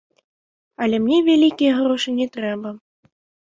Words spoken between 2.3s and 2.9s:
трэба.